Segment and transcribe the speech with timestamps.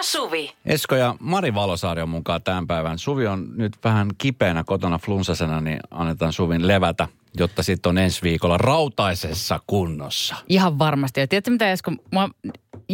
[0.00, 0.52] ja Suvi.
[0.66, 2.98] Esko ja Mari Valosaari on mukaan tämän päivän.
[2.98, 7.08] Suvi on nyt vähän kipeänä kotona flunssasena, niin annetaan Suvin levätä,
[7.38, 10.36] jotta sitten on ensi viikolla rautaisessa kunnossa.
[10.48, 11.20] Ihan varmasti.
[11.20, 12.30] Ja tiedätkö mitä Esko, mua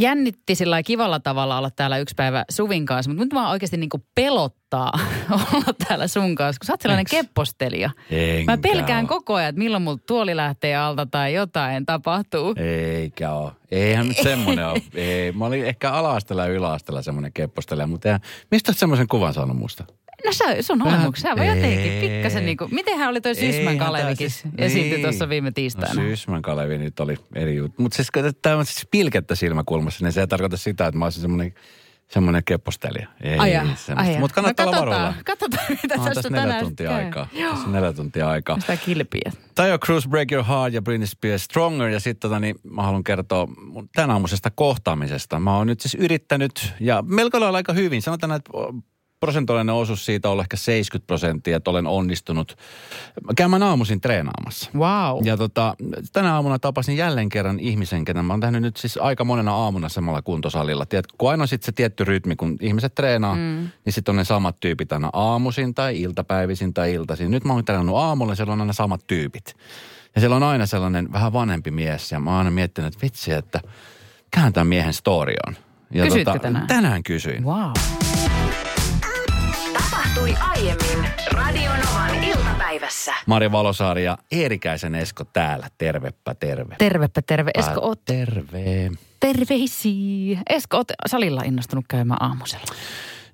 [0.00, 3.90] jännitti sillä kivalla tavalla olla täällä yksi päivä Suvin kanssa, mutta nyt mua oikeasti niin
[4.14, 4.92] pelottaa
[5.52, 7.26] olla täällä sun kanssa, kun sä oot sellainen Eiks?
[7.26, 7.90] keppostelija.
[8.10, 9.09] Enkä Mä pelkään oo.
[9.09, 12.54] koko ajan, että milloin mulla tuoli lähtee alta tai jotain tapahtuu.
[12.56, 13.52] Eikä ole.
[13.70, 14.82] Eihän nyt semmoinen ole.
[14.95, 18.20] Ei, mä olin ehkä ala-asteella ja yläasteella semmoinen keppostelija, mutta eihän,
[18.51, 19.84] mistä oot semmoisen kuvan saanut musta?
[20.25, 23.87] No sä, sun olemuksessa, sä voi jotenkin pikkasen niin kuin, mitenhän oli toi Sysmän tää
[23.87, 25.02] Kalevikin siis- esiintyi niin.
[25.02, 26.02] tuossa viime No tiistaina.
[26.02, 27.83] Sysmän Kalevi nyt oli eri juttu.
[27.83, 28.09] Mutta siis
[28.43, 31.55] tämä on siis pilkettä silmäkulmassa, niin se ei tarkoita sitä, että mä olisin semmoinen,
[32.09, 33.09] semmoinen keppostelija.
[33.21, 34.19] Ei, Ai ai.
[34.21, 35.15] Mutta kannattaa no, olla varuilla.
[35.24, 37.05] katsotaan, mitä On tästä tässä neljä tänään tuntia käy.
[37.05, 37.29] aikaa.
[37.33, 37.51] Joo.
[37.51, 38.60] Tässä on neljä tuntia aikaa.
[38.60, 39.33] Sitä kilpiä.
[39.55, 41.88] Tayo Cruz, Break Your Heart ja Britney Spears Stronger.
[41.88, 45.40] Ja sitten tota, niin mä haluan kertoa mun tämän aamuisesta kohtaamisesta.
[45.40, 48.02] Mä oon nyt siis yrittänyt ja melko lailla aika hyvin.
[48.02, 48.51] Sanotaan, että
[49.20, 52.56] prosentuaalinen osuus siitä on ehkä 70 prosenttia, että olen onnistunut
[53.36, 54.70] käymään aamuisin treenaamassa.
[54.74, 55.26] Wow.
[55.26, 55.74] Ja tota,
[56.12, 59.88] tänä aamuna tapasin jälleen kerran ihmisen, ketä mä oon tehnyt nyt siis aika monena aamuna
[59.88, 60.87] samalla kuntosalilla.
[60.87, 63.68] Tiedätkö, kun aina sitten se tietty rytmi, kun ihmiset treenaa, mm.
[63.84, 67.31] niin sitten on ne samat tyypit aina aamuisin tai iltapäivisin tai iltaisin.
[67.31, 69.54] Nyt mä oon treenannut aamulla, siellä on aina samat tyypit.
[70.14, 73.32] Ja siellä on aina sellainen vähän vanhempi mies ja mä oon aina miettinyt, että vitsi,
[73.32, 73.60] että
[74.25, 75.56] mikähän tämän miehen story on.
[75.91, 76.66] Ja tota, Kysyitkö tänään?
[76.66, 77.44] Tänään kysyin.
[77.44, 77.70] Wow.
[80.27, 83.15] Tapahtui aiemmin Radionovan iltapäivässä.
[83.27, 85.69] Mari Valosaari ja Eerikäisen Esko täällä.
[85.78, 86.77] Tervepä terve.
[86.78, 87.50] Tervepä terve.
[87.55, 88.91] Esko, oot Terve.
[89.21, 90.43] terveisiä.
[90.50, 92.65] Esko, oot salilla innostunut käymään aamusella.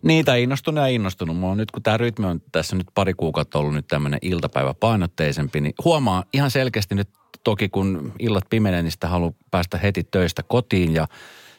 [0.03, 1.37] Niitä innostunut ja innostunut.
[1.37, 5.61] Mulla on nyt, kun tämä rytmi on tässä nyt pari kuukautta ollut nyt tämmöinen iltapäiväpainotteisempi,
[5.61, 7.09] niin huomaa ihan selkeästi nyt
[7.45, 11.09] toki kun illat pimenee, niin sitä haluaa päästä heti töistä kotiin ja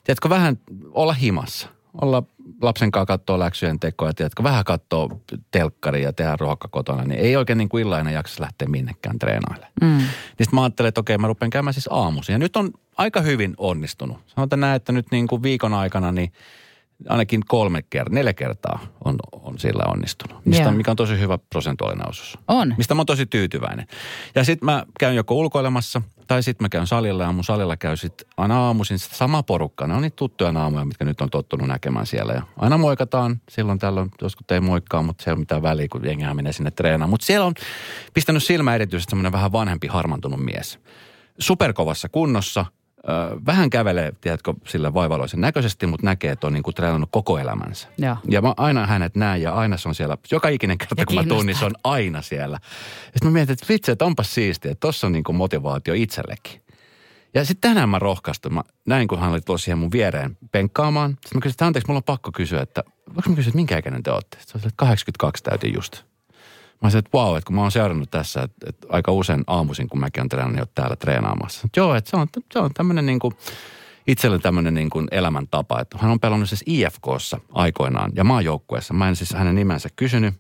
[0.03, 0.58] tiedätkö, vähän
[0.92, 1.68] olla himassa.
[2.02, 2.23] Olla
[2.61, 5.09] lapsen kanssa katsoa läksyjen tekoa tiedätkö, vähän katsoa
[5.51, 9.72] telkkaria ja tehdä ruoka kotona, niin ei oikein niin kuin illainen jaksa lähteä minnekään treenailemaan.
[9.81, 9.88] Mm.
[9.88, 12.34] Niin sitten mä ajattelin, että okei, mä rupean käymään siis aamuisin.
[12.34, 14.18] Ja nyt on aika hyvin onnistunut.
[14.35, 16.31] Sanotaan näin, että nyt niin kuin viikon aikana niin
[17.09, 20.45] ainakin kolme kertaa, neljä kertaa on, on sillä onnistunut.
[20.45, 20.72] Mistä, Joo.
[20.72, 22.38] mikä on tosi hyvä prosentuaalinen osuus.
[22.47, 22.75] On.
[22.78, 23.88] Mistä mä oon tosi tyytyväinen.
[24.35, 26.01] Ja sitten mä käyn joko ulkoilemassa
[26.33, 29.88] tai sitten mä käyn salilla ja mun salilla käy sitten aina aamuisin sitä sama porukka.
[29.88, 32.33] Ne on niitä tuttuja naamoja, mitkä nyt on tottunut näkemään siellä.
[32.33, 36.05] Ja aina moikataan, silloin tällöin, joskus ei moikkaa, mutta se ei ole mitään väliä, kun
[36.05, 37.09] jengihän menee sinne treenaamaan.
[37.09, 37.53] Mutta siellä on
[38.13, 40.79] pistänyt silmä erityisesti semmoinen vähän vanhempi harmantunut mies.
[41.39, 42.65] Superkovassa kunnossa,
[43.46, 47.88] vähän kävelee, tiedätkö, sillä vaivaloisen näköisesti, mutta näkee, että on niin kuin treenannut koko elämänsä.
[47.97, 48.16] Joo.
[48.30, 51.16] Ja mä aina hänet näen ja aina se on siellä, joka ikinen kerta Ja kun
[51.16, 52.59] mä tuun, niin se on aina siellä.
[53.03, 56.62] Sitten mä mietin, että vitsi, että onpas siistiä, että tossa on niin kuin motivaatio itsellekin.
[57.34, 58.53] Ja sitten tänään mä rohkaistun.
[58.53, 61.12] Mä näin, kun hän oli tulossa siihen mun viereen penkkaamaan.
[61.12, 63.78] Sitten mä kysyin, että anteeksi, mulla on pakko kysyä, että voinko mä kysyä, että minkä
[63.78, 64.38] ikäinen te olette?
[64.40, 66.03] Sitten se oli, että 82 täytin just.
[66.83, 69.89] Mä sanoin, että vau, että kun mä oon seurannut tässä, että, että aika usein aamuisin,
[69.89, 71.61] kun mäkin on treenannut, niin täällä treenaamassa.
[71.66, 73.33] Että joo, että se on, se on tämmöinen niin kuin,
[74.07, 75.79] itselle tämmöinen niin kuin elämäntapa.
[75.79, 78.94] Että hän on pelannut siis IFKssa aikoinaan ja maajoukkueessa.
[78.94, 80.33] Mä en siis hänen nimensä kysynyt,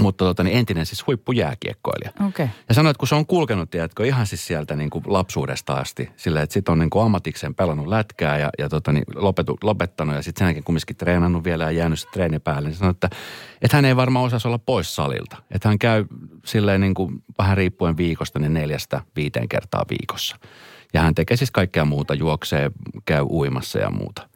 [0.00, 2.10] mutta tota, niin entinen siis huippujääkiekkoilija.
[2.28, 2.48] Okay.
[2.68, 6.10] Ja sanoit, kun se on kulkenut, tiedätkö, ihan siis sieltä niin kuin lapsuudesta asti.
[6.16, 10.16] Sillä, että sit on niin kuin ammatikseen pelannut lätkää ja, ja tota, niin lopetu, lopettanut
[10.16, 12.68] ja sitten sen jälkeen kumminkin treenannut vielä ja jäänyt se treeni päälle.
[12.68, 13.10] Niin sanoi, että,
[13.62, 15.36] että hän ei varmaan osaisi olla pois salilta.
[15.50, 16.04] Että hän käy
[16.44, 20.36] silleen niin kuin vähän riippuen viikosta, niin neljästä viiteen kertaa viikossa.
[20.94, 22.70] Ja hän tekee siis kaikkea muuta, juoksee,
[23.04, 24.28] käy uimassa ja muuta.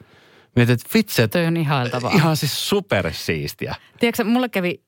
[0.56, 2.12] Mietin, että vitsi, että Toi on ihailtavaa.
[2.14, 3.74] ihan siis supersiistiä.
[4.00, 4.82] Tiedätkö, mulle kävi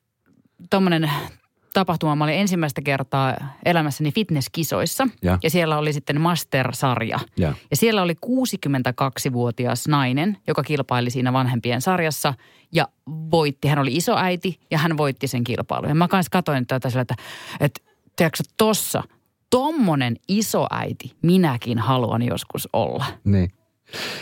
[0.69, 1.11] tommonen
[1.73, 2.15] tapahtuma.
[2.15, 5.07] Mä olin ensimmäistä kertaa elämässäni fitnesskisoissa.
[5.21, 5.37] Ja.
[5.43, 7.19] ja siellä oli sitten Master-sarja.
[7.37, 7.53] Ja.
[7.71, 12.33] Ja siellä oli 62-vuotias nainen, joka kilpaili siinä vanhempien sarjassa
[12.71, 12.87] ja
[13.31, 13.67] voitti.
[13.67, 15.89] Hän oli isoäiti ja hän voitti sen kilpailun.
[15.89, 17.15] Ja mä kanssa katsoin tätä sillä, että,
[17.59, 17.81] että
[18.15, 19.03] tiedätkö tossa,
[19.49, 23.05] tommonen isoäiti minäkin haluan joskus olla.
[23.23, 23.51] Niin.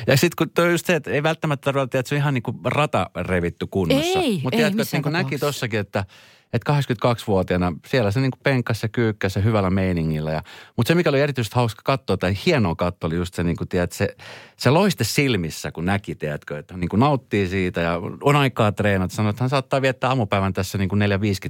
[0.07, 2.43] Ja sitten kun toi just se, että ei välttämättä tarvitse, että se on ihan niin
[2.43, 4.19] kuin rata revitty kunnossa.
[4.19, 6.05] Ei, Mutta ei tiedätkö, että niin näki tossakin, että,
[6.53, 10.31] että 82-vuotiaana siellä se niin kuin penkkas ja kyykkäs ja hyvällä meiningillä.
[10.31, 10.44] Ja,
[10.77, 13.68] mutta se, mikä oli erityisesti hauska katsoa, tai hienoa katsoa, oli just se, niin kuin,
[13.68, 14.15] tiedät, se,
[14.57, 19.15] se loiste silmissä, kun näki, tiedätkö, että niin kuin nauttii siitä ja on aikaa treenata.
[19.15, 21.06] Sanoi, että hän saattaa viettää aamupäivän tässä niin kuin 4-50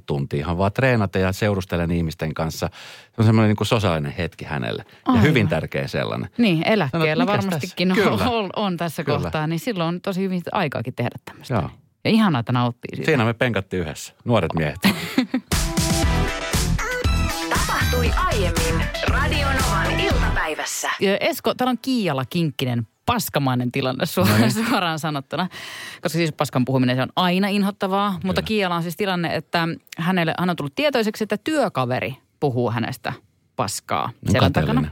[0.06, 2.69] tuntia ihan vaan treenata ja seurustella ihmisten kanssa.
[3.03, 5.24] Se on semmoinen niin kuin sosiaalinen hetki hänelle ja Aivan.
[5.24, 6.30] hyvin tärkeä sellainen.
[6.38, 8.12] Niin, eläkkeellä mikäs varmastikin tässä?
[8.12, 9.19] on, on, on tässä Kyllä.
[9.19, 11.53] kohtaa, niin silloin on tosi hyvin aikaakin tehdä tämmöistä.
[11.53, 11.69] Joo.
[12.03, 13.06] Ja ihanaa, että nauttii siitä.
[13.06, 14.75] Siinä me penkattiin yhdessä, nuoret miehet.
[17.50, 20.89] Tapahtui aiemmin Radionovan iltapäivässä.
[21.00, 25.48] Ja Esko, täällä on Kiijalla Kinkkinen paskamainen tilanne suoraan, suoraan sanottuna.
[26.01, 29.68] Koska siis paskan puhuminen se on aina inhottavaa, mutta Kiialla on siis tilanne, että
[29.98, 33.13] hänelle, hän on tullut tietoiseksi, että työkaveri puhuu hänestä
[33.56, 34.92] paskaa selän takana.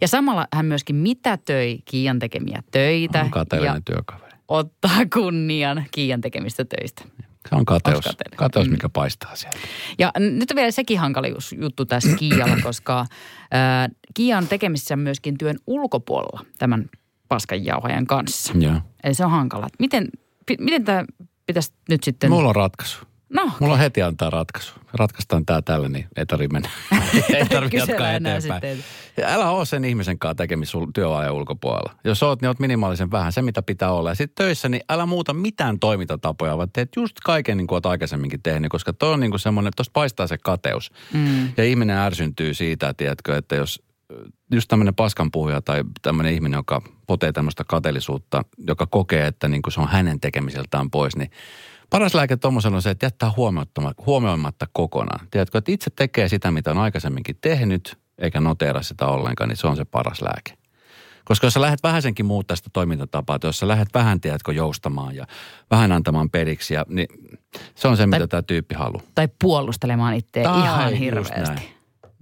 [0.00, 4.23] Ja samalla hän myöskin mitätöi Kiian tekemiä töitä On ja kateellinen työkaveri.
[4.48, 7.04] Ottaa kunnian Kiian tekemistä töistä.
[7.48, 8.04] Se on kateus,
[8.36, 8.72] kateus Mm.
[8.72, 9.58] mikä paistaa sieltä.
[9.98, 13.06] Ja nyt on vielä sekin hankala jus- juttu tässä Kiialla, koska
[14.14, 16.90] Kiia on tekemisissä myöskin työn ulkopuolella tämän
[17.28, 18.52] paskanjauhajan kanssa.
[18.58, 18.80] Joo.
[19.04, 19.68] Eli se on hankala.
[19.78, 20.08] Miten,
[20.46, 21.04] pi- miten tämä
[21.46, 22.30] pitäisi nyt sitten...
[22.30, 22.98] Mulla on ratkaisu.
[23.28, 24.72] No, Mulla on heti antaa ratkaisu.
[24.92, 26.70] Ratkaistaan tää tällä, niin ei tarvitse mennä.
[27.36, 28.42] ei tarvitse jatkaa eteenpäin.
[28.42, 28.84] sitten.
[29.24, 31.92] Älä ole sen ihmisen kanssa tekemisissä työajan ulkopuolella.
[32.04, 34.08] Jos oot, niin oot minimaalisen vähän, se mitä pitää olla.
[34.10, 37.86] Ja sitten töissä, niin älä muuta mitään toimintatapoja, vaan teet just kaiken niin kuin oot
[37.86, 40.90] aikaisemminkin tehnyt, koska toi on niin kuin semmoinen, että tosta paistaa se kateus.
[41.12, 43.82] mm, Ja ihminen ärsyntyy siitä, tiedätkö, että jos
[44.52, 49.72] just tämmöinen paskanpuhuja tai tämmöinen ihminen, joka potee tämmöistä kateellisuutta, joka kokee, että niin kuin
[49.72, 51.30] se on hänen tekemiseltään pois, niin
[51.94, 53.30] paras lääke tuommoisella on se, että jättää
[54.06, 55.26] huomioimatta, kokonaan.
[55.30, 59.66] Tiedätkö, että itse tekee sitä, mitä on aikaisemminkin tehnyt, eikä noteera sitä ollenkaan, niin se
[59.66, 60.54] on se paras lääke.
[61.24, 65.26] Koska jos sä lähdet vähäsenkin muuttaa sitä toimintatapaa, jos sä lähdet vähän, tiedätkö, joustamaan ja
[65.70, 67.08] vähän antamaan periksi, ja, niin
[67.74, 69.02] se on se, mitä tämä tyyppi haluaa.
[69.14, 71.40] tai puolustelemaan itseä Tai ihan hirveästi.
[71.40, 71.58] näin.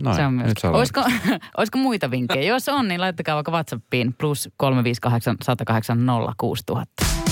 [0.03, 0.53] Noin, se on myös.
[0.65, 1.05] Olisiko,
[1.59, 2.55] olisiko muita vinkkejä?
[2.55, 5.99] Jos on, niin laittakaa vaikka WhatsAppiin plus 358 108
[6.37, 7.32] 06000.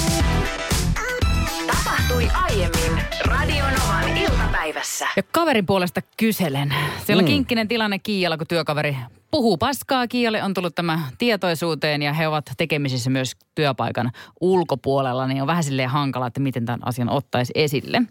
[2.28, 5.06] Tapahtui aiemmin Radionovan iltapäivässä.
[5.16, 6.74] Ja kaverin puolesta kyselen.
[7.04, 7.32] Siellä on Mm.
[7.32, 8.96] kinkkinen tilanne Kiialla, kun työkaveri
[9.30, 10.06] puhuu paskaa.
[10.08, 15.26] Kiialle on tullut tämä tietoisuuteen ja he ovat tekemisissä myös työpaikan ulkopuolella.
[15.26, 18.02] Niin on vähän silleen hankala, että miten tämän asian ottaisi esille.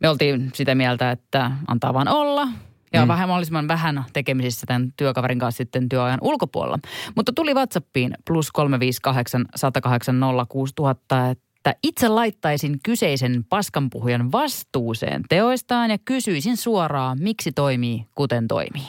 [0.00, 2.48] Me oltiin sitä mieltä, että antaa vaan olla.
[2.92, 3.08] Ja mm.
[3.08, 6.78] vähän mahdollisimman vähän tekemisissä tämän työkaverin kanssa sitten työajan ulkopuolella.
[7.16, 11.34] Mutta tuli WhatsAppiin plus 358 108 06000,
[11.66, 18.86] että itse laittaisin kyseisen paskanpuhujan vastuuseen teoistaan ja kysyisin suoraan, miksi toimii kuten toimii.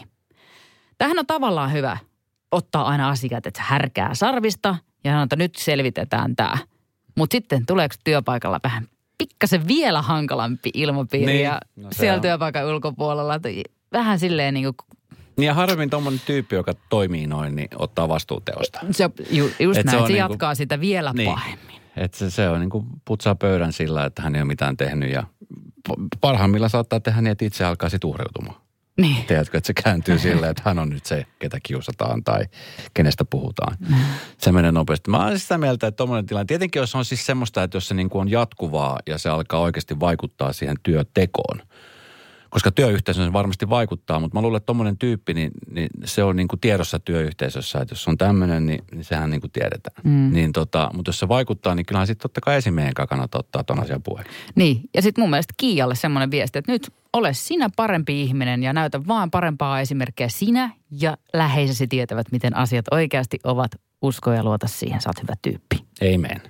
[0.97, 1.97] Tähän on tavallaan hyvä
[2.51, 6.57] ottaa aina asiat, että se härkää sarvista ja sanoa, että nyt selvitetään tämä.
[7.17, 8.87] Mutta sitten tuleeko työpaikalla vähän
[9.17, 12.21] pikkasen vielä hankalampi ilmapiiri Niin, ja no se siellä on.
[12.21, 13.39] työpaikan ulkopuolella.
[13.91, 14.99] Vähän silleen niin kuin,
[15.37, 18.79] Niin ja harvemmin tuommoinen tyyppi, joka toimii noin, niin ottaa vastuuteosta.
[18.91, 21.29] se, ju, just Et se näin, on se niinku- jatkaa sitä vielä Niin.
[21.31, 21.82] pahemmin.
[21.97, 25.11] Että se, se on niin kuin putsaa pöydän sillä, että hän ei ole mitään tehnyt
[25.11, 25.23] ja
[25.89, 28.63] p- parhaimmillaan saattaa tehdä niin, että itse alkaa sitten uhreutumaan.
[28.97, 29.25] Niin.
[29.25, 32.45] Tiedätkö, että se kääntyy silleen, että hän on nyt se, ketä kiusataan tai
[32.93, 33.77] kenestä puhutaan.
[33.79, 33.95] Mm.
[34.37, 35.11] Se menee nopeasti.
[35.11, 37.93] Mä olen sitä mieltä, että tuommoinen tilanne, tietenkin jos on siis semmoista, että jos se
[37.93, 41.61] niin kuin on jatkuvaa ja se alkaa oikeasti vaikuttaa siihen työtekoon,
[42.53, 46.47] koska työyhteisö varmasti vaikuttaa, mutta mä luulen, että tuommoinen tyyppi, niin, niin se on niin
[46.47, 49.95] kuin tiedossa työyhteisössä, että jos on tämmöinen, niin, niin sehän niin kuin tiedetään.
[50.03, 50.33] Mm.
[50.33, 53.79] Niin tota, mutta jos se vaikuttaa, niin kyllähän sitten totta kai esimiehen kannattaa ottaa ton
[53.79, 54.33] asian puheeksi.
[54.55, 58.73] Niin, ja sitten mun mielestä Kiialle semmoinen viesti, että nyt ole sinä parempi ihminen ja
[58.73, 63.71] näytä vaan parempaa esimerkkiä sinä ja läheisesi tietävät, miten asiat oikeasti ovat.
[64.01, 65.85] Usko ja luota siihen, sä oot hyvä tyyppi.
[66.15, 66.41] Amen.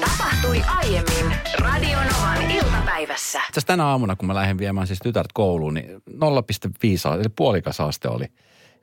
[0.00, 2.48] Tapahtui aiemmin Radionovan
[2.98, 3.40] iltapäivässä.
[3.48, 8.08] Itse tänä aamuna, kun mä lähdin viemään siis tytärtä kouluun, niin 0,5, eli puolikas aste
[8.08, 8.26] oli.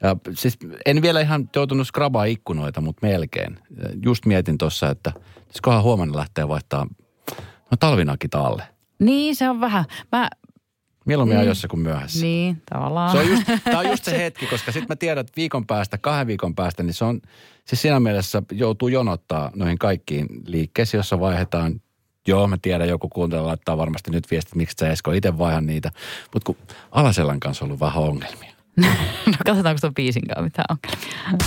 [0.04, 3.60] Ja siis en vielä ihan joutunut skrabaa ikkunoita, mutta melkein.
[4.06, 5.12] Just mietin tuossa, että
[5.62, 6.88] kohan huomenna lähtee vaihtaa
[7.72, 8.64] no talvinakit alle.
[9.00, 9.86] Niin, se on vähän.
[10.12, 10.30] Mä,
[11.06, 11.42] Mieluummin Mm.
[11.42, 12.26] ajoissa kuin myöhässä.
[12.26, 13.12] niin, tavallaan.
[13.12, 15.98] Se on just, tämä on just se hetki, koska sitten mä tiedän, että viikon päästä,
[15.98, 17.22] kahden viikon päästä, niin se on,
[17.66, 21.82] siis siinä mielessä joutuu jonottaa noihin kaikkiin liikkeisiin, jossa vaihdetaan
[22.28, 25.92] Joo, mä tiedän, joku kuuntelija laittaa varmasti nyt viestit, miksi sä Esko itse vaihan niitä.
[26.34, 28.52] Mutta kun Alaselän kanssa on ollut vähän ongelmia.
[29.26, 31.38] no katsotaanko tuon biisin kanssa mitään ongelmia.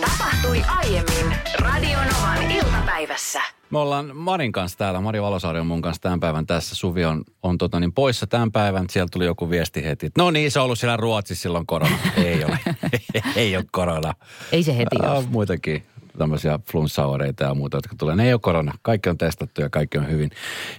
[0.00, 3.40] Tapahtui aiemmin Radionovan iltapäivässä.
[3.70, 6.74] Me ollaan Marin kanssa täällä, Mari Valosaari on mun kanssa tämän päivän tässä.
[6.76, 8.86] Suvi on, on tota niin poissa tämän päivän.
[8.90, 11.98] Sieltä tuli joku viesti heti, että no niin, se on ollut siellä Ruotsissa silloin korona.
[12.16, 12.58] Ei ole,
[13.36, 14.14] ei ole korona.
[14.52, 15.18] Ei se heti ole.
[15.18, 15.82] Äh, muitakin
[16.18, 18.16] tämmöisiä flunssaoireita ja muuta, jotka tulee.
[18.16, 18.72] Ne ei ole korona.
[18.82, 20.30] Kaikki on testattu ja kaikki on hyvin.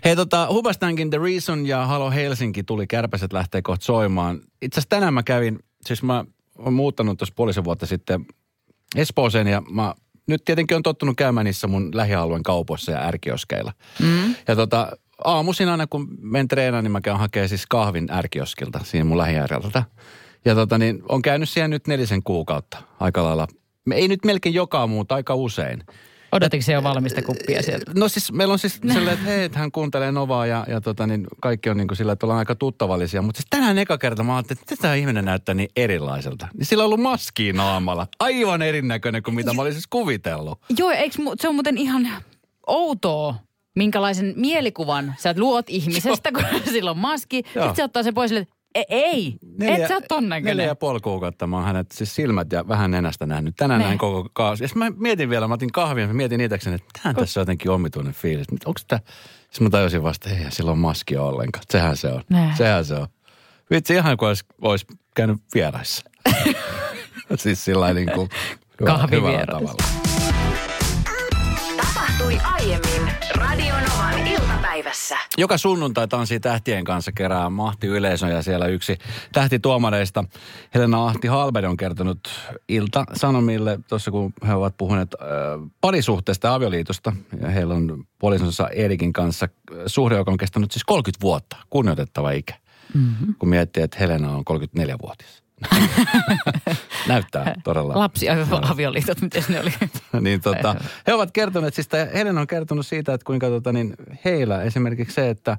[0.06, 4.42] Hei tota, Hubastankin The Reason ja Halo Helsinki tuli, kärpäset lähtee kohta soimaan.
[4.62, 6.26] Itse asiassa tänään mä kävin, siis mä
[6.58, 8.26] oon muuttanut tuossa puolisen vuotta sitten
[8.96, 9.94] Espooseen ja mä
[10.28, 13.74] nyt tietenkin on tottunut käymään niissä mun lähialueen kaupoissa ja ärkioskeilla.
[14.02, 14.36] Mm.
[14.48, 14.92] Ja tota,
[15.24, 19.84] aamuisin aina kun menen treenaan, niin mä käyn hakemaan siis kahvin ärkioskilta siinä mun lähiääreltä.
[20.46, 23.48] Ja tota niin, on käynyt siellä nyt nelisen kuukautta aika lailla.
[23.90, 25.84] Me ei nyt melkein joka aamu, mutta aika usein.
[26.32, 27.92] Odotiko se jo valmista kuppia sieltä?
[27.96, 31.08] No siis meillä on siis silleen, että hei, että hän kuuntelee Novaa ja, ja tota,
[31.08, 33.22] niin kaikki on niin kuin sillä, että ollaan aika tuttavallisia.
[33.22, 36.48] Mutta siis tänään eka kerta mä ajattelin, että tämä ihminen näyttää niin erilaiselta.
[36.58, 38.08] Niin sillä on ollut maski naamalla.
[38.20, 40.60] Aivan erinäköinen kuin mitä mä olin siis kuvitellut.
[40.78, 42.10] Joo, eikö, se on muuten ihan
[42.68, 43.36] outoa,
[43.76, 46.44] minkälaisen mielikuvan sä luot ihmisestä, kun
[46.74, 47.44] sillä on maski.
[47.56, 47.64] Joo.
[47.64, 48.48] Sitten se ottaa sen pois sille,
[48.80, 50.66] "E- ei, et sä ole ton neljä näköinen.
[50.66, 53.56] ja puoli kuukautta mä oon hänet siis silmät ja vähän nenästä nähnyt.
[53.56, 53.86] Tänään Ne.
[53.88, 54.62] näin koko kaas.
[54.62, 57.72] Ja mä mietin vielä, mä otin kahvia, mä mietin itsekseni, että tähän tässä on jotenkin
[57.72, 58.48] omituinen fiilis.
[58.66, 59.00] Onko tämä,
[59.52, 61.64] siis mä tajusin vasta, että ei sillä on maski ollenkaan.
[61.70, 62.24] Sehän se on.
[62.30, 62.54] Ne.
[62.58, 63.08] Sehän se on.
[63.72, 66.04] Vitsi ihan kuin olisi, olisi käynyt vieraissa.
[67.36, 68.30] siis sillä lailla niin kuin
[68.82, 69.84] hyvä- hyvällä tavalla.
[71.78, 74.28] Tapahtui aiemmin Radionovan
[74.80, 75.18] iltapäivässä.
[75.38, 78.98] Joka sunnuntai tanssii tähtien kanssa kerää mahti yleisön ja siellä yksi
[79.32, 80.24] tähtituomareista,
[80.74, 82.20] Helena Ahti Halberi on kertonut
[82.68, 85.28] Ilta Sanomille, tuossa kun he ovat puhuneet äh,
[85.82, 87.14] parisuhteesta ja avioliitosta.
[87.42, 92.32] Ja heillä on puolisonsa Erikin kanssa äh, suhde, joka on kestänyt siis 30 vuotta, kunnioitettava
[92.32, 92.54] ikä.
[92.94, 93.36] Mm-hmm.
[93.40, 95.44] Kun miettii, että Helena on 34-vuotias.
[97.08, 98.00] Näyttää todella.
[98.00, 98.28] Lapsi
[98.62, 99.74] avioliitot, miten ne oli?
[100.22, 100.76] niin tota,
[101.08, 105.16] he ovat kertoneet, siis tämä Helena on kertonut siitä, että kuinka tota, niin heillä esimerkiksi
[105.16, 105.58] se, että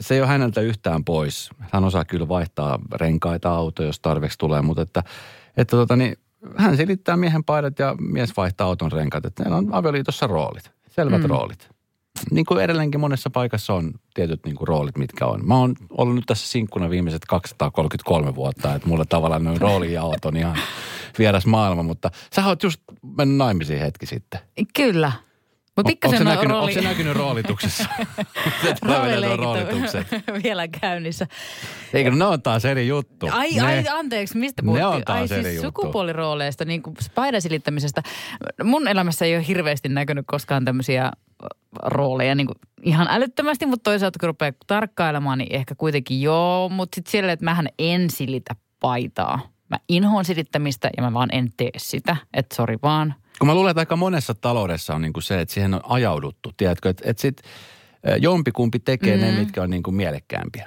[0.00, 1.50] se ei ole häneltä yhtään pois.
[1.72, 5.02] Hän osaa kyllä vaihtaa renkaita autoja, jos tarveksi tulee, mutta että,
[5.56, 6.16] että tota, niin,
[6.56, 9.24] hän silittää miehen paidat ja mies vaihtaa auton renkaat.
[9.24, 11.28] Että meillä on avioliitossa roolit, selvät mm.
[11.28, 11.77] roolit.
[12.30, 15.46] Niin kuin edelleenkin monessa paikassa on tietyt niin kuin roolit, mitkä on.
[15.46, 20.36] Mä oon ollut nyt tässä sinkkuna viimeiset 233 vuotta, että mulle tavallaan noin roolijaot on
[20.36, 20.58] ihan
[21.18, 22.80] vieras maailma, mutta sä oot just
[23.16, 24.40] mennyt naimisiin hetki sitten.
[24.76, 25.12] Kyllä.
[25.78, 26.70] Mutta pikkasen se, on näkynyt, rooli...
[26.70, 27.84] onko se näkynyt roolituksessa?
[29.36, 30.06] Roolitukset.
[30.44, 31.26] vielä käynnissä.
[31.92, 33.28] Eikö ne on taas eri juttu?
[33.32, 34.86] Ai, ne, ai, anteeksi, mistä Ne puhuttiin?
[34.86, 35.80] on taas ai eri siis juttu.
[35.80, 38.02] sukupuolirooleista, niin kuin paidan silittämisestä.
[38.64, 41.12] Mun elämässä ei ole hirveästi näkynyt koskaan tämmöisiä
[41.82, 46.68] rooleja niin kuin ihan älyttömästi, mutta toisaalta kun rupeaa tarkkailemaan, niin ehkä kuitenkin joo.
[46.68, 49.40] Mutta sitten siellä, että mähän en silitä paitaa.
[49.70, 52.16] Mä inhoon silittämistä ja mä vaan en tee sitä.
[52.34, 53.14] Että sori vaan.
[53.38, 56.52] Kun mä luulen, että aika monessa taloudessa on niin kuin se, että siihen on ajauduttu.
[56.56, 57.42] Tiedätkö, että, että sit
[58.08, 59.22] äh, jompikumpi tekee mm.
[59.22, 60.66] ne, mitkä on niin kuin mielekkäämpiä.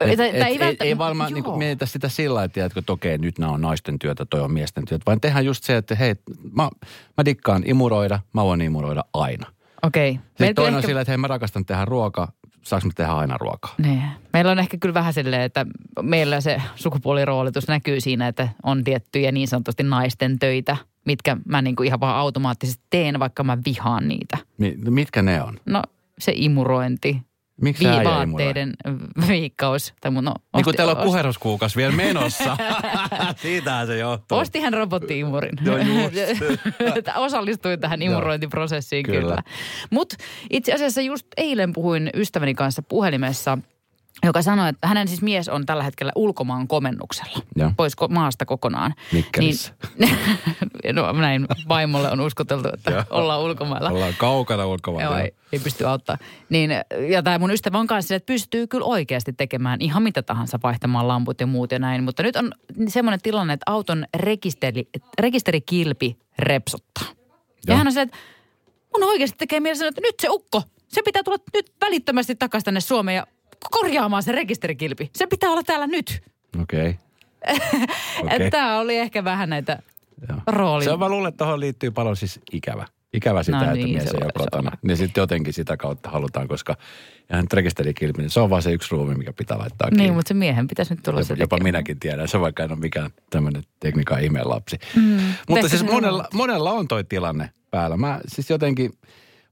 [0.00, 3.18] Et, et, ei ei, välttä- ei varmaan niin kuin mietitä sitä sillä lailla, että okei,
[3.18, 5.02] nyt nämä on naisten työtä, toi on miesten työtä.
[5.06, 6.14] Vaan tehdään just se, että hei,
[6.52, 6.70] mä,
[7.16, 9.46] mä dikkaan imuroida, mä voin imuroida aina.
[9.82, 10.12] Okei.
[10.12, 12.32] Sitten Meillä toinen on ehkä- sillä, että hei, mä rakastan tehdä ruokaa,
[12.66, 13.74] saanko tehdä aina ruokaa?
[13.78, 14.02] Niin.
[14.32, 15.66] Meillä on ehkä kyllä vähän silleen, että
[16.02, 21.76] meillä se sukupuoliroolitus näkyy siinä, että on tiettyjä niin sanotusti naisten töitä, mitkä mä niin
[21.76, 24.38] kuin ihan vaan automaattisesti teen, vaikka mä vihaan niitä.
[24.58, 25.60] Mi- mitkä ne on?
[25.66, 25.82] No
[26.18, 27.22] se imurointi,
[27.62, 28.72] Miksi vi- vaatteiden
[29.28, 29.94] viikkaus.
[30.00, 32.56] Tai mun, no, Niin kuin osti- teillä on osti- kuheruskuukas vielä menossa.
[33.42, 34.38] Siitähän se johtuu.
[34.38, 35.58] Osti hän robotti-imurin.
[36.96, 39.20] Että Osallistuin tähän imurointiprosessiin Kyllä.
[39.20, 39.42] kyllä.
[39.90, 40.16] Mutta
[40.50, 43.58] itse asiassa just eilen puhuin ystäväni kanssa puhelimessa,
[44.24, 47.38] joka sanoi, että hänen siis mies on tällä hetkellä ulkomaan komennuksella.
[47.56, 47.72] Joo.
[47.76, 48.94] Pois ko- maasta kokonaan.
[49.12, 49.74] Mikkelissä.
[49.98, 50.16] Niin,
[50.96, 53.04] no näin vaimolle on uskoteltu, että Joo.
[53.10, 53.90] ollaan ulkomailla.
[53.90, 55.16] Ollaan kaukana ulkomailla.
[55.16, 56.18] Joo, ei, ei pysty auttaa.
[56.48, 56.70] Niin,
[57.08, 61.08] ja tämä mun ystävä on kanssa, että pystyy kyllä oikeasti tekemään ihan mitä tahansa, vaihtamaan
[61.08, 62.04] lamput ja muut ja näin.
[62.04, 62.52] Mutta nyt on
[62.88, 67.06] semmoinen tilanne, että auton rekisteri, rekisterikilpi repsottaa.
[67.06, 67.76] Ja Joo.
[67.76, 68.16] hän on se, että
[68.94, 72.64] mun oikeasti tekee mieli sanoa, että nyt se ukko, se pitää tulla nyt välittömästi takaisin
[72.64, 73.26] tänne Suomeen ja
[73.70, 75.10] korjaamaan se rekisterikilpi.
[75.16, 76.22] Se pitää olla täällä nyt.
[76.62, 76.98] Okei.
[77.50, 77.58] Okay.
[78.34, 78.50] Okei.
[78.50, 79.78] Tämä oli ehkä vähän näitä
[80.28, 80.38] Joo.
[80.46, 80.84] rooli.
[80.84, 82.86] Se on, mä luulen, että tuohon liittyy paljon siis ikävä.
[83.14, 84.70] Ikävä sitä, No että niin, mies ei ole kotona.
[84.72, 84.78] on.
[84.82, 86.76] Niin sitten jotenkin sitä kautta halutaan, koska
[87.30, 90.02] hän rekisterikilpi, niin se on vaan se yksi ruumi, mikä pitää laittaa kiinni.
[90.02, 91.68] Niin, mutta se miehen pitäisi nyt tulla jopa, se jopa tekemään.
[91.68, 94.78] minäkin tiedän, se vaikka en ole mikään tämmöinen tekniikan ihmeen lapsi.
[94.96, 96.28] Mm, mutta siis monella, on.
[96.34, 97.96] monella on toi tilanne päällä.
[97.96, 98.92] Mä siis jotenkin,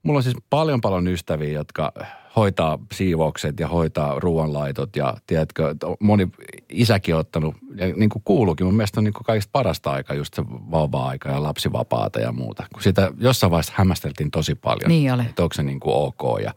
[0.02, 1.92] mulla on siis paljon paljon ystäviä, jotka
[2.36, 6.28] hoitaa siivoukset ja hoitaa ruoanlaitot ja tiedätkö, moni
[6.68, 10.14] isäkin on ottanut, ja niin kuin kuuluukin, mun mielestä on niin kuin kaikista parasta aika
[10.14, 12.66] just se vauva-aika ja lapsivapaata ja muuta.
[12.72, 15.22] Kun sitä jossain vaiheessa hämmästeltiin tosi paljon, Niin oli.
[15.22, 16.54] että onko se niin kuin ok ja...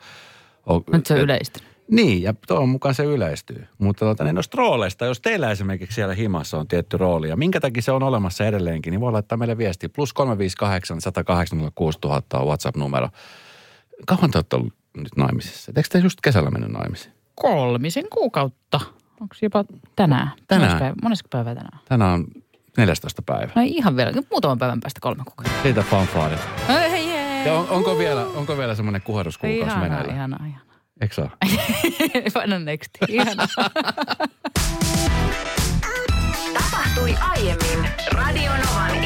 [0.70, 1.20] o- Nyt se on
[1.92, 3.68] niin, ja toivon mukaan se yleistyy.
[3.78, 7.60] Mutta tota, niin noista rooleista, jos teillä esimerkiksi siellä himassa on tietty rooli, ja minkä
[7.60, 9.90] takia se on olemassa edelleenkin, niin voi laittaa meille viesti.
[9.90, 13.10] Plus 358 186 000 on WhatsApp-numero.
[14.08, 14.74] Kauan te olette ollut
[15.04, 15.72] nyt naimisissa?
[15.76, 17.14] Eikö te just kesällä mennyt naimisiin?
[17.36, 18.80] Kolmisen kuukautta.
[19.22, 20.32] Onko jopa tänään?
[20.48, 20.62] Tänään.
[20.72, 21.80] Monesko päivä, monesko päivä tänään?
[21.90, 22.26] Tänään on
[22.78, 23.52] 14 päivä.
[23.56, 25.62] No ei ihan vielä, muutaman päivän päästä kolme kuukautta.
[25.64, 26.40] Siitä fanfaarit.
[26.68, 27.48] Hei, hei.
[27.48, 30.14] Ja on, onko, vielä, onko vielä semmoinen kuheruskuukausi Ihanaa, meneillä?
[30.14, 30.76] ihanaa, ihanaa.
[31.02, 31.32] Eikö se ole?
[32.34, 32.90] Paina next.
[33.08, 33.48] Ihanaa.
[36.54, 39.04] Tapahtui aiemmin Radionovan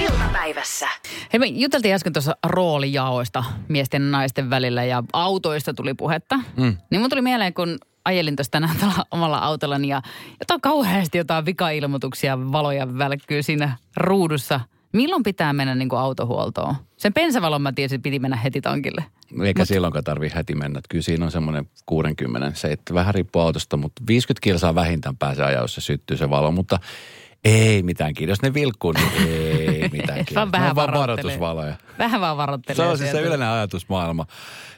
[0.51, 0.88] iltapäivässä.
[1.34, 6.36] Hei, me juteltiin äsken tuossa roolijaoista miesten ja naisten välillä ja autoista tuli puhetta.
[6.58, 6.77] Mm.
[6.89, 10.01] Niin mun tuli mieleen, kun ajelin tuossa tänään tällä omalla autollani ja
[10.39, 14.60] jotain kauheasti jotain vikailmoituksia, valoja välkkyy siinä ruudussa.
[14.93, 16.75] Milloin pitää mennä niin kuin autohuoltoon?
[16.98, 19.05] Sen pensavalon mä tiesin, että piti mennä heti tankille.
[19.46, 20.79] Eikä Mut, silloinkaan tarvii heti mennä.
[20.79, 25.17] Että Kyllä siinä on semmoinen 60, se että vähän riippuu autosta, mutta 50 kilsaa vähintään
[25.17, 26.51] pääsee ajaa, jos se syttyy se valo.
[26.51, 26.79] Mutta
[27.43, 28.31] ei mitään kiinni.
[28.31, 30.36] Jos ne vilkkuu, niin ei mitään kiinni.
[30.36, 31.75] Vaan vähän on vaan varoitusvaloja.
[32.00, 32.75] Vähän vaan varoittelee.
[32.75, 34.25] Se on siis se yleinen ajatusmaailma.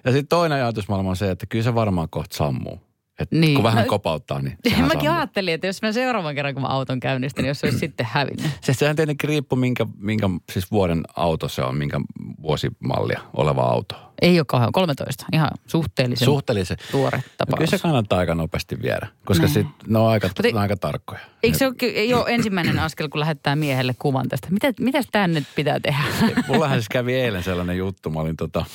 [0.05, 2.82] Ja sitten toinen ajatusmaailma on se, että kyllä se varmaan kohta sammuu.
[3.20, 3.55] Et Niin.
[3.55, 6.67] Kun vähän No, kopauttaa, niin sehän Mäkin ajattelin, että jos mä seuraavan kerran, kun mä
[6.70, 8.46] auton käynnistin, niin jos se olisi sitten hävinnyt.
[8.62, 12.00] Se, sehän tietenkin riippuu, minkä, minkä siis vuoden auto se on, minkä
[12.41, 13.96] vuosimallia oleva auto.
[14.22, 15.25] Ei ole kauhean, 13.
[15.34, 16.77] Ihan suhteellisen Suhteellisen.
[16.91, 17.58] tuore No, tapaus.
[17.58, 19.53] kyllä se kannattaa aika nopeasti viedä, koska Niin.
[19.53, 21.20] sit, ne on aika, Mutta ne on aika tarkkoja.
[21.43, 24.48] Eikö se ole, ole ensimmäinen askel, kun lähettää miehelle kuvan tästä?
[24.51, 26.00] Mitä, mitäs tämä nyt pitää tehdä?
[26.48, 28.10] Mullahan siis kävi eilen sellainen juttu.
[28.10, 28.65] Mä olin tota,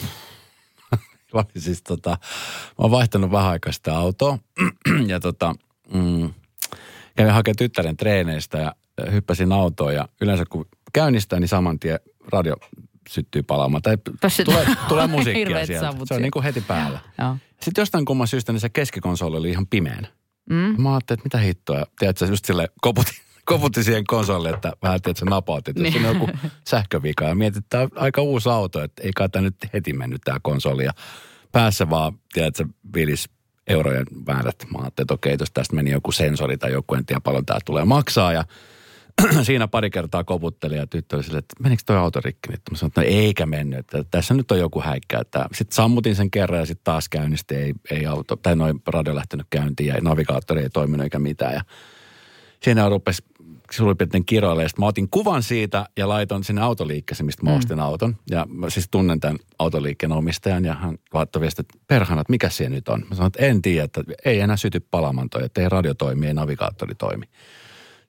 [1.35, 2.17] mä olin siis tota, mä
[2.79, 4.39] oon vaihtanut vähän aikaa sitä autoa.
[5.13, 5.55] ja tota,
[5.95, 6.31] mm,
[7.17, 8.75] kävin hakemaan tyttären treeneistä ja
[9.13, 9.95] hyppäsin autoon.
[9.95, 12.01] Ja yleensä kun käynnistää, niin saman tien
[12.33, 12.57] radio
[13.09, 13.83] syttyy palaamaan.
[13.83, 15.95] Tai Tässä- tulee, tulee musiikkia sieltä.
[16.05, 17.01] Se on niin kuin heti päällä.
[17.19, 17.37] Joo.
[17.61, 20.09] Sitten jostain kumman syystä niin se keskikonsoli oli ihan pimeänä.
[20.51, 20.83] Mm.
[20.83, 21.79] Mä ajattelin, että mitä hittoa.
[21.79, 23.15] Ja tiedätkö, just sille koputin,
[23.49, 25.77] koputin siihen konsolille, että vähän tiedätkö, napautit.
[25.77, 26.07] Että Niin.
[26.07, 26.31] on joku
[26.71, 27.25] sähkövika.
[27.25, 30.21] Ja mietin, että tämä on aika uusi auto, että ei kai tämä nyt heti mennyt
[30.25, 30.85] tämä konsoli.
[30.85, 30.93] Ja
[31.53, 33.29] päässä vaan, tiedätkö, vilis
[33.67, 34.57] eurojen määrät.
[34.73, 37.59] Mä ajattelin, että okei, jos tästä meni joku sensori tai joku, en tiedä paljon tämä
[37.65, 38.33] tulee maksaa.
[38.33, 38.45] Ja
[39.43, 42.51] siinä pari kertaa koputteli ja tyttö oli silleen, että menikö toi auto rikki?
[42.51, 45.23] Nyt mä sanoin, että no eikä mennyt, että tässä nyt on joku häikkä.
[45.55, 49.47] Sitten sammutin sen kerran ja sitten taas käynnisti, ei, ei auto, tai noin radio lähtenyt
[49.51, 51.55] käyntiin ja navigaattori ei toiminut eikä mitään.
[51.55, 51.63] Ja
[52.63, 53.25] siinä rupesi
[53.73, 54.63] suurin kiroille.
[54.63, 58.17] Ja sit mä otin kuvan siitä ja laitoin sinne autoliikkeeseen, mistä mä ostin auton.
[58.31, 62.49] Ja mä siis tunnen tämän autoliikkeen omistajan ja hän laittoi viesti, että perhana, että mikä
[62.49, 63.01] siellä nyt on?
[63.11, 66.27] Mä sanoin, että en tiedä, että ei enää syty palamaan toi, että ei radio toimi,
[66.27, 67.27] ei navigaattori toimi.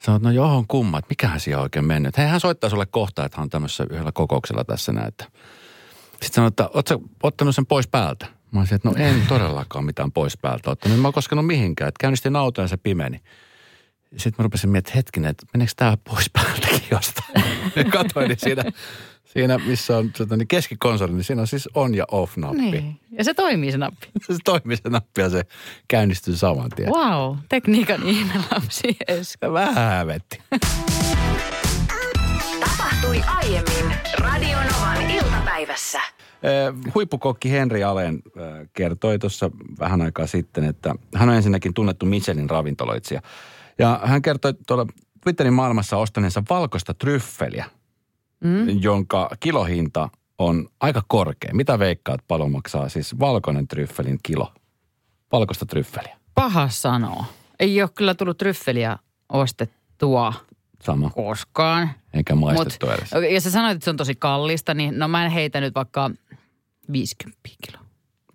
[0.04, 2.18] Sanoin, että no johon kumma, että mikähän siellä on oikein mennyt.
[2.18, 5.08] Hei, hän soittaa sulle kohta, että hän on tämmöisessä yhdellä kokouksella tässä näin.
[5.08, 5.26] että-
[6.12, 8.26] Sitten sanoin, että ootko ottanut sen pois päältä?
[8.52, 11.00] Mä olisin, että no en todellakaan mitään pois päältä ottanut.
[11.00, 11.88] Mä oon koskenut mihinkään.
[11.88, 13.20] Että käynnistin auton ja se pimeni.
[14.18, 17.46] Sitten mä rupesin miettimään, että hetkinen, että meneekö tämä pois päältäkin jostain?
[17.76, 18.64] Ja Katoin, niin siinä,
[19.26, 22.62] siinä missä on tota, niin keskikonsoli, niin siinä on siis on ja off nappi.
[22.62, 23.00] Niin.
[23.12, 24.08] Ja se toimii se nappi.
[24.28, 25.44] Se toimii se nappi ja se
[25.88, 26.90] käynnistyy saman tien.
[26.90, 29.54] Wow, tekniikan ihmelapsi Esko.
[29.54, 30.42] Vähän hävetti.
[32.60, 36.02] Tapahtui aiemmin Radionovan iltapäivässä.
[36.44, 42.06] Eh, Huippukokki Henri Alen eh, kertoi tuossa vähän aikaa sitten, että hän on ensinnäkin tunnettu
[42.06, 43.22] Michelin ravintoloitsija.
[43.80, 44.86] Ja hän kertoi tuolla
[45.24, 47.66] Twitterin maailmassa ostaneensa valkoista tryffeliä,
[48.44, 48.70] mm.
[48.82, 51.54] jonka kilohinta on aika korkea.
[51.54, 54.54] Mitä veikkaat paljon maksaa siis valkoinen tryffelin kilo?
[55.32, 56.18] Valkoista tryffeliä.
[56.36, 57.26] Paha sanoa.
[57.60, 58.98] Ei ole kyllä tullut tryffeliä
[59.30, 60.34] ostettua
[60.84, 61.10] Sama.
[61.10, 61.90] koskaan.
[62.14, 63.34] Eikä maistettu Mut, edes.
[63.34, 66.12] ja sä sanoit, että se on tosi kallista, niin no mä en heitä nyt vaikka
[66.92, 67.86] 50 kiloa.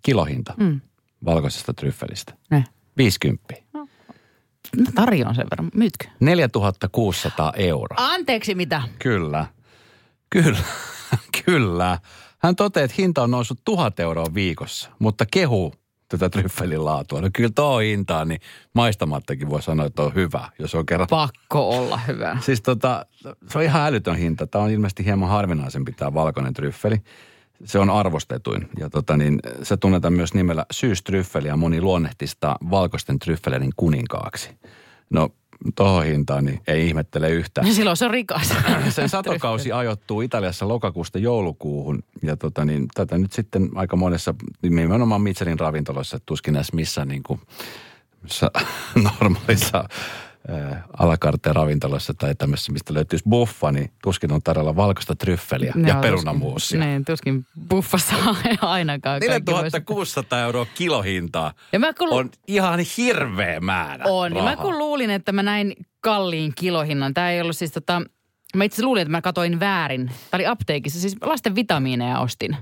[0.03, 0.81] Kilohinta Mm.
[1.25, 2.33] valkoisesta tryffelistä.
[2.49, 2.63] Ne.
[2.97, 3.53] 50.
[3.73, 3.87] No,
[4.95, 5.71] tarjoan sen verran.
[5.75, 6.07] Myytkö?
[6.19, 7.97] 4600 euroa.
[7.97, 8.81] Anteeksi mitä?
[8.99, 9.45] Kyllä.
[10.29, 10.57] Kyllä.
[11.45, 11.99] Kyllä.
[12.39, 15.73] Hän toteaa, että hinta on noussut tuhat euroa viikossa, mutta kehu
[16.09, 17.21] tätä tryffelin laatua.
[17.21, 18.41] No kyllä tuo hintaa, niin
[18.73, 21.07] maistamattakin voi sanoa, että on hyvä, jos on kerran.
[21.09, 22.37] Pakko olla hyvä.
[22.41, 23.05] Siis tota,
[23.49, 24.47] se on ihan älytön hinta.
[24.47, 27.01] Tämä on ilmeisesti hieman harvinaisempi tämä valkoinen tryffeli.
[27.63, 32.55] Se on arvostetuin ja tota niin, se tunnetaan myös nimellä syystryffeli ja moni luonnehti sitä
[32.71, 34.49] valkoisten tryffeleiden kuninkaaksi.
[35.09, 35.29] No
[35.75, 37.73] tuohon hintaan niin ei ihmettele yhtään.
[37.73, 38.55] Silloin se on rikas.
[38.89, 45.21] Sen satokausi ajoittuu Italiassa lokakuusta joulukuuhun ja tota niin, tätä nyt sitten aika monessa, nimenomaan
[45.21, 47.41] Michelin ravintoloissa, tuskin edes missään niin kuin,
[49.21, 49.89] normaalissa
[50.99, 55.95] alakarte ravintoloissa tai tämmöisessä, mistä löytyisi buffa, niin tuskin on tarjolla valkoista tryffeliä Ne ja
[55.95, 56.79] perunamuusia.
[56.79, 58.15] Niin, tuskin buffassa
[58.61, 59.19] ainakaan.
[59.27, 64.49] kaikki voisi- 4600 euroa kilohintaa Ja mä kun, on ihan hirveä määrä on, niin mä
[64.49, 64.65] rahaa.
[64.65, 67.13] kun luulin, että mä näin kalliin kilohinnan.
[67.13, 68.01] Tämä ei ollut siis tota,
[68.55, 70.05] mä itse luulin, että mä katoin väärin.
[70.31, 72.57] Tämä oli apteekissa, siis lasten vitamiineja ostin.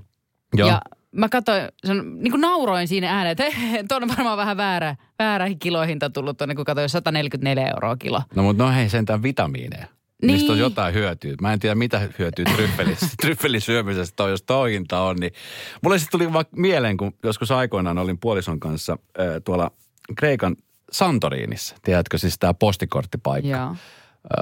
[0.55, 0.67] Joo.
[0.69, 0.81] Ja
[1.13, 4.95] mä katsoin, sen, niin kuin nauroin siinä ääneen, että hei, tuon on varmaan vähän väärä,
[5.19, 8.21] väärä kilohinta tullut tuonne, kun katsoin 144 euroa kilo.
[8.35, 9.85] No mutta no hei sentään vitamiineja.
[10.21, 10.27] Niin.
[10.27, 10.63] Niistä on Niin.
[10.63, 11.33] jotain hyötyä.
[11.41, 15.15] Mä en tiedä, mitä hyötyä tryffelis, tryffelin syömisestä on, jos toi hinta on.
[15.15, 15.33] Niin.
[15.81, 19.71] Mulle sitten tuli vaikka mieleen, kun joskus aikoinaan olin puolison kanssa äh, tuolla
[20.17, 20.55] Kreikan
[20.91, 21.75] Santoriinissa.
[21.81, 23.49] Tiedätkö siis tämä postikorttipaikka?
[23.49, 23.75] Joo.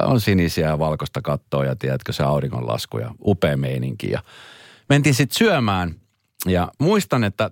[0.05, 4.11] on sinisiä ja valkoista kattoa ja tiedätkö se auringonlasku ja upea meininki.
[4.11, 4.19] Ja
[4.89, 5.95] mentiin sitten syömään
[6.45, 7.51] ja muistan, että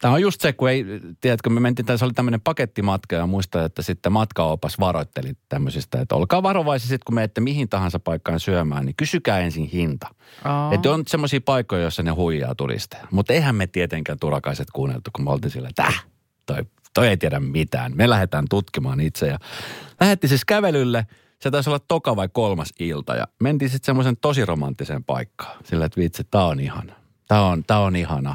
[0.00, 0.84] Tämä on just se, kun ei,
[1.20, 6.14] tiedätkö, me mentiin, se oli tämmöinen pakettimatka ja muistan, että sitten matkaopas varoitteli tämmöisistä, että
[6.14, 10.06] olkaa varovaisia sitten, kun menette mihin tahansa paikkaan syömään, niin kysykää ensin hinta.
[10.44, 10.72] Oh.
[10.72, 13.06] Että on semmoisia paikkoja, joissa ne huijaa turisteja.
[13.10, 16.04] Mutta eihän me tietenkään turakaiset kuunneltu, kun me oltiin sillä, että äh,
[16.46, 16.64] toi,
[16.94, 17.92] toi ei tiedä mitään.
[17.94, 19.38] Me lähdetään tutkimaan itse ja
[20.00, 21.06] lähetti siis kävelylle.
[21.40, 25.64] Se taisi olla toka vai kolmas ilta ja mentiin sitten semmoisen tosi romanttiseen paikkaan.
[25.64, 26.99] Sillä, että vitsi, tää on ihana.
[27.30, 28.34] Tää on, tää on ihana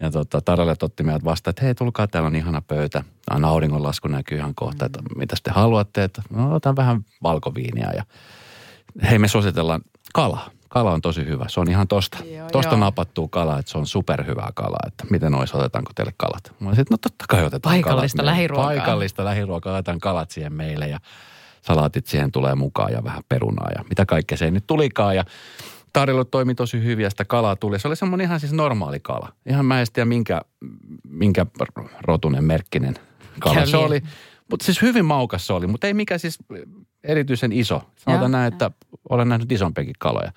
[0.00, 3.04] ja tota, Tarjalle otti meidät vastaan, että hei tulkaa, täällä on ihana pöytä.
[3.26, 7.92] Tämä auringonlasku näkyy ihan kohta, että mitä te haluatte, että no, otan vähän valkoviiniä.
[7.96, 8.04] Ja
[9.10, 9.80] hei me suositellaan
[10.12, 10.50] kala.
[10.68, 11.44] Kala on tosi hyvä.
[11.48, 12.80] Se on ihan tosta, joo, tosta joo.
[12.80, 14.86] napattuu kala, että se on superhyvää kalaa.
[14.86, 16.54] Että miten olisi, otetaanko teille kalat?
[16.60, 18.32] Mä olisin, no totta kai otetaan Paikallista kalat.
[18.32, 18.66] lähiruokaa.
[18.66, 21.00] Paikallista lähiruokaa, otetaan kalat siihen meille ja
[21.62, 25.16] salaatit siihen tulee mukaan ja vähän perunaa ja mitä kaikkea se nyt tulikaan.
[25.16, 25.24] Ja
[25.92, 27.78] tarjolla toimi tosi hyvin ja sitä kalaa tuli.
[27.78, 29.32] Se oli semmoinen ihan siis normaali kala.
[29.46, 30.40] Ihan mä en tiedä minkä,
[31.08, 31.46] minkä
[32.00, 32.94] rotunen merkkinen
[33.40, 34.02] kala se oli.
[34.50, 36.38] Mutta siis hyvin maukas se oli, mutta ei mikä siis
[37.04, 37.82] erityisen iso.
[37.96, 38.70] Sanotaan näin, että
[39.08, 40.32] olen nähnyt isompiakin kaloja.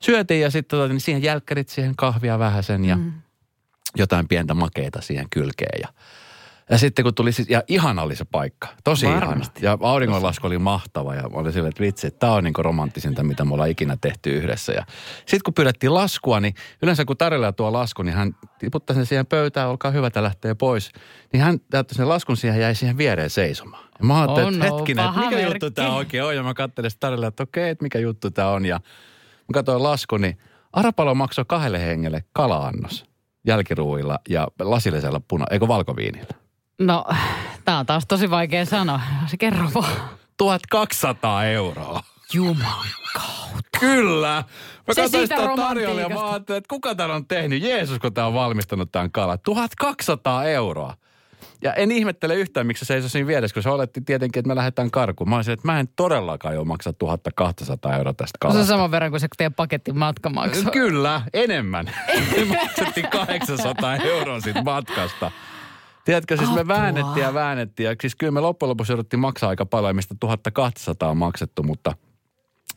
[0.00, 3.12] Syötiin ja sitten tota, niin siihen jälkkärit siihen kahvia vähän sen ja mm.
[3.96, 5.80] jotain pientä makeita siihen kylkeen.
[5.82, 5.88] Ja
[6.70, 9.60] ja sitten kun tuli, siis, ja ihana oli se paikka, tosi Varmasti.
[9.60, 9.78] ihana.
[9.82, 13.44] Ja auringonlasku oli mahtava ja oli silleen, että vitsi, että tämä on niin romanttisinta, mitä
[13.44, 14.72] me ollaan ikinä tehty yhdessä.
[14.72, 14.84] Ja
[15.18, 19.26] sitten kun pyydettiin laskua, niin yleensä kun tarjolla tuo lasku, niin hän tiputtaa sen siihen
[19.26, 20.90] pöytään, olkaa hyvä, että lähtee pois.
[21.32, 23.84] Niin hän täytti sen laskun siihen jäi siihen viereen seisomaan.
[23.98, 25.52] Ja mä ajattelin, oh että no, hetkinen, että mikä merkki.
[25.52, 26.36] juttu tämä oikein on.
[26.36, 28.66] Ja mä katselin sitä tarjolla, että okei, että mikä juttu tämä on.
[28.66, 28.80] Ja
[29.48, 30.38] mä katsoin lasku, niin
[30.72, 33.04] Arapalo maksoi kahdelle hengelle kalaannos
[33.46, 36.47] jälkiruuilla ja lasillisella puna, eikö valkoviinillä.
[36.78, 37.04] No,
[37.64, 39.00] tää on taas tosi vaikea sanoa.
[39.26, 39.92] Se kerro vaan.
[40.36, 42.00] 1200 euroa.
[42.32, 43.78] Jumalan kautta.
[43.80, 44.44] Kyllä.
[44.88, 47.62] Mä se katsoin sitä tarjolla ja mä ajattelin, että kuka tämän on tehnyt.
[47.62, 49.38] Jeesus, kun tää on valmistanut tämän kalan.
[49.42, 50.94] 1200 euroa.
[51.62, 54.56] Ja en ihmettele yhtään, miksi se seisoi siinä vieressä, kun se oletti tietenkin, että me
[54.56, 55.30] lähdetään karkuun.
[55.30, 58.58] Mä olisin, että mä en todellakaan jo maksa 1200 euroa tästä kalasta.
[58.58, 60.72] Se on saman verran kuin se teidän paketin matka maksoi.
[60.72, 61.90] Kyllä, enemmän.
[62.36, 65.30] me maksettiin 800 euroa siitä matkasta.
[66.08, 67.84] Tiedätkö, siis me väännettiin ja väännettiin.
[67.84, 71.92] Ja siis kyllä me loppujen lopuksi jouduttiin maksaa aika paljon, mistä 1200 on maksettu, mutta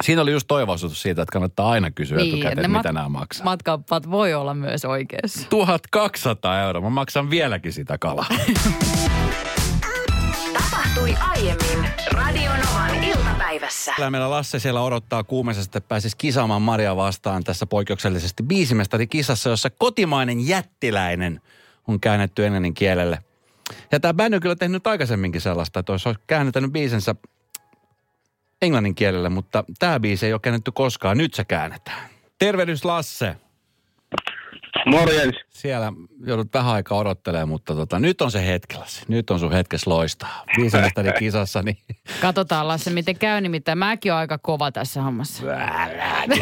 [0.04, 3.44] siinä oli just toivoisuus siitä, että kannattaa aina kysyä niin, etukäteen, mitä mat- nämä maksaa.
[3.44, 5.48] Matkapat voi olla myös oikeassa.
[5.50, 6.82] 1200 euroa.
[6.82, 8.26] Mä maksan vieläkin sitä kalaa.
[10.54, 13.94] Tapahtui aiemmin Radionovan iltapäivässä.
[13.96, 19.50] Kyllä meillä Lasse siellä odottaa kuumesesta, että pääsisi kisaamaan Maria vastaan tässä poikkeuksellisesti biisimestari kisassa,
[19.50, 21.42] jossa kotimainen jättiläinen–
[21.88, 23.20] on käännetty englannin kielelle.
[23.92, 27.16] Ja tämä bändi on kyllä tehnyt aikaisemminkin sellaista, että olisi käännetänyt biisensä
[28.62, 31.18] englannin kielelle, mutta tämä biisi ei ole käännetty koskaan.
[31.18, 32.10] Nyt se käännetään.
[32.40, 33.36] Tervehdys Lasse.
[34.86, 35.36] Morjens.
[35.50, 35.94] Siellä
[36.26, 38.86] joudut vähän aikaa odottelemaan, mutta tota, nyt on se hetkellä.
[39.08, 40.44] Nyt on sun hetkes loistaa.
[40.58, 41.78] Viisemestari kisassa, niin...
[42.22, 45.44] Katsotaan Lasse, miten käy, nimittäin mäkin olen aika kova tässä hommassa.
[45.48, 46.42] Älä nyt,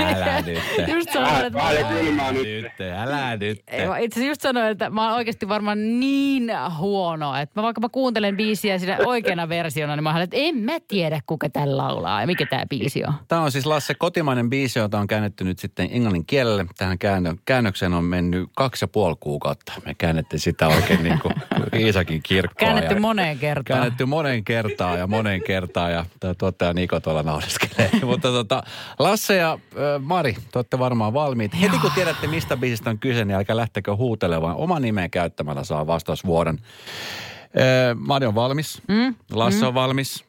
[0.00, 0.58] älä nyt.
[0.88, 1.58] just sanoin, että...
[1.58, 2.66] Älä kylmää nyt.
[2.96, 3.58] Älä nyt.
[3.58, 7.88] Itse asiassa just sanoin, että mä oon oikeasti varmaan niin huono, että mä vaikka mä
[7.88, 12.26] kuuntelen biisiä siinä oikeana versiona, niin mä että en mä tiedä, kuka tällä laulaa ja
[12.26, 13.14] mikä tämä biisi on.
[13.28, 16.66] Tämä on siis Lasse kotimainen biisi, jota on käännetty nyt sitten englannin kielelle.
[16.78, 19.72] Tähän käännö, käännökseen on mennyt kaksi ja puoli kuukautta.
[19.84, 21.34] Me käännettiin sitä oikein niin kuin
[21.80, 22.66] Iisakin kirkkoa.
[22.66, 23.78] Käännetty moneen kertaan.
[23.78, 26.04] Käännetty moneen kertaan ja moneen kertaan ja
[26.38, 27.90] tuottaja Niko tuolla naureskelee.
[28.10, 28.62] Mutta tota,
[28.98, 31.60] Lasse ja äh, Mari, te olette varmaan valmiit.
[31.60, 34.56] Heti kun tiedätte, mistä biisistä on kyse, niin älkää lähtekö huutelemaan.
[34.56, 36.58] Oma nimeä käyttämällä saa vastausvuoron.
[36.58, 38.82] Äh, Mari on valmis.
[38.88, 39.14] Mm?
[39.32, 39.66] Lasse mm.
[39.66, 40.24] on valmis.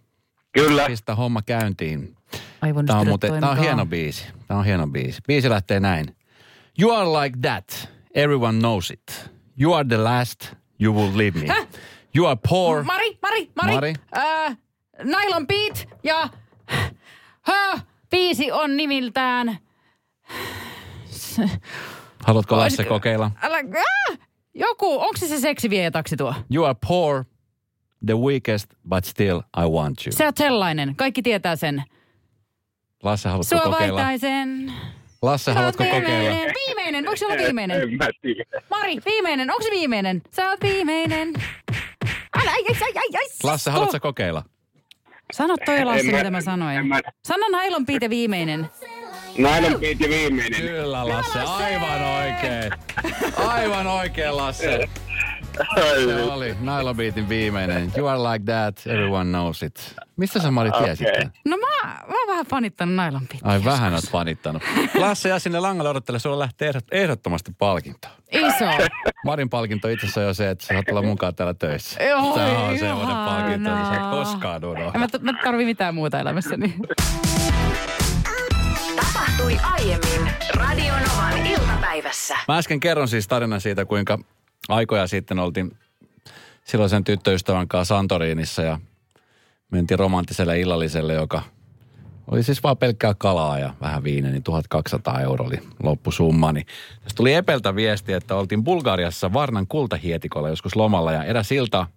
[0.52, 0.86] Kyllä.
[0.88, 2.16] Pistä homma käyntiin.
[2.86, 4.26] Tämä on, muuten, tämä on hieno biisi.
[4.48, 5.22] Tämä on hieno biisi.
[5.28, 6.16] Biisi lähtee näin.
[6.78, 7.90] You are like that.
[8.16, 9.30] Everyone knows it.
[9.56, 10.56] You are the last.
[10.80, 11.48] You will leave me.
[11.48, 11.68] Häh?
[12.14, 12.84] You are poor.
[12.84, 13.74] Mari, Mari, Mari.
[13.74, 13.96] Mari.
[14.16, 14.58] Äh,
[15.04, 16.30] Nylon Beat ja...
[17.48, 17.80] Hö,
[18.12, 19.58] biisi on nimiltään...
[22.26, 23.32] Haluatko Lasse kokeilla?
[23.42, 24.20] Älä, äh,
[24.54, 26.34] joku, onko se se seksivietaksi tuo?
[26.54, 27.24] You are poor,
[28.06, 30.12] the weakest, but still I want you.
[30.12, 31.84] Se on sellainen, kaikki tietää sen.
[33.04, 34.02] Lasse, haluatko Sua kokeilla?
[34.02, 34.76] Sua
[35.26, 36.04] Lasse, haluatko viimeinen.
[36.12, 36.54] kokeilla?
[36.68, 37.82] Viimeinen, voiko se olla viimeinen?
[37.82, 38.44] En mä tiedä.
[38.70, 40.22] Mari, viimeinen, onko se viimeinen?
[40.32, 41.34] Sä oot viimeinen.
[42.42, 44.44] Älä, ai, ai, ai, ai, Lasse, haluatko kokeilla?
[45.34, 46.88] Sano toi Lasse, mitä mä sanoin.
[46.88, 47.02] Mä...
[47.28, 48.70] Sano Nailon Piite viimeinen.
[49.38, 50.62] Nailon Piite viimeinen.
[50.62, 52.72] Kyllä Lasse, aivan oikein.
[53.48, 54.90] Aivan oikein Lasse.
[55.74, 57.92] Se oli Nailo Beatin viimeinen.
[57.98, 59.96] You are like that, everyone knows it.
[60.18, 61.32] Mistä sä Mari tiesit tämän?
[61.46, 63.40] No mä, mä oon vähän fanittanut Nailon Pittiä.
[63.52, 64.64] Ai vähän oot fanittanut.
[65.00, 68.08] Lasse ja sinne langalle odottele, sulla lähtee ehdot- ehdottomasti palkinto.
[68.32, 68.66] Iso.
[69.26, 72.04] Marin palkinto itse asiassa on jo se, että sä saat olla mukaan täällä töissä.
[72.04, 75.00] Joo, Tämä on semmoinen palkinto, että sä et koskaan En unohda.
[75.00, 76.76] mä, mä tarvii mitään muuta elämässäni.
[78.96, 82.38] Tapahtui aiemmin Radionovan iltapäivässä.
[82.48, 84.20] Mä äsken kerron siis tarinan siitä, kuinka
[84.70, 85.78] aikoja sitten oltiin
[86.64, 88.80] silloisen tyttöystävän kanssa Santorinissa ja
[89.72, 91.42] mentiin romanttiselle illalliselle, joka
[92.32, 96.52] oli siis vaan pelkkää kalaa ja vähän viiniä, niin 1200 euroa oli loppusumma.
[96.52, 96.66] Niin
[97.04, 101.88] tästä tuli Epeltä viesti, että oltiin Bulgariassa Varnan kultahietikolla joskus lomalla ja eräs ilta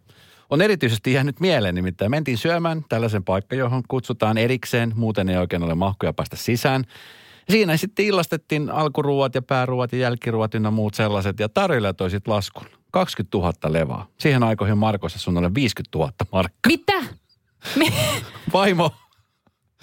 [0.50, 5.62] on erityisesti jäänyt mieleen, nimittäin mentiin syömään tällaisen paikka, johon kutsutaan erikseen, muuten ei oikein
[5.62, 6.84] ole mahkuja päästä sisään.
[7.50, 12.28] Siinä sitten illastettiin alkuruuat ja pääruuat ja jälkiruuat ynnä muut sellaiset ja tarjoilijat toi sit
[12.28, 12.66] laskun.
[12.92, 14.06] 20 000 levaa.
[14.20, 16.58] Siihen aikoihin Markossa sun oli 50 000 markkaa.
[16.66, 16.92] Mitä?
[17.76, 17.92] Mi-
[18.52, 18.90] Vaimo,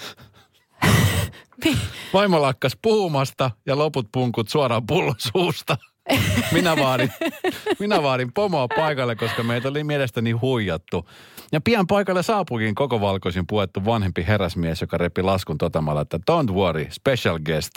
[1.65, 1.77] mi-
[2.13, 5.77] vaimo lakkas puhumasta ja loput punkut suoraan pullon suusta.
[6.51, 7.11] Minä vaadin,
[7.79, 11.09] minä vaadin pomoa paikalle, koska meitä oli mielestäni huijattu.
[11.51, 16.53] Ja pian paikalle saapuikin koko valkoisin puettu vanhempi herrasmies, joka repi laskun totamalla, että don't
[16.53, 17.71] worry, special guest.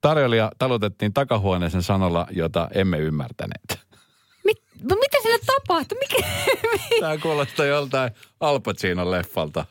[0.00, 3.80] Tarjoilija talutettiin takahuoneeseen sanolla, jota emme ymmärtäneet.
[4.44, 5.98] mit, no mitä sille tapahtui?
[5.98, 6.28] Mikä?
[7.00, 9.64] Tämä kuulostaa joltain Al Pacinon leffalta.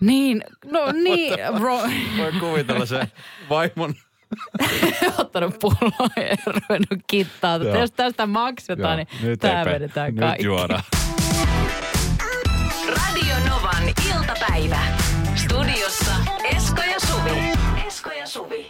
[0.00, 1.78] niin, no niin, bro.
[2.18, 3.08] Voi kuvitella se
[3.50, 3.94] vaimon.
[5.18, 7.56] ottanut pulloa ja ruvennut kittaa.
[7.56, 7.78] Joo.
[7.80, 10.44] Jos tästä maksetaan, niin nyt tämä Epe, vedetään Nyt kaikki.
[10.46, 10.82] juodaan.
[12.88, 13.82] Radio Novan
[14.14, 14.78] iltapäivä.
[15.34, 18.65] Studiossa Esko ja Suvi.